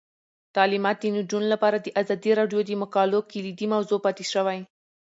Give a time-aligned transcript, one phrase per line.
[0.55, 4.59] تعلیمات د نجونو لپاره د ازادي راډیو د مقالو کلیدي موضوع پاتې شوی.